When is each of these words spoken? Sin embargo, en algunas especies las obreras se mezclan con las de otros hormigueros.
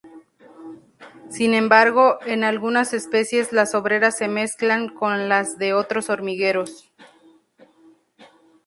Sin 1.29 1.53
embargo, 1.53 2.17
en 2.25 2.43
algunas 2.43 2.91
especies 2.91 3.53
las 3.53 3.75
obreras 3.75 4.17
se 4.17 4.27
mezclan 4.27 4.89
con 4.89 5.29
las 5.29 5.59
de 5.59 5.75
otros 5.75 6.09
hormigueros. 6.09 6.91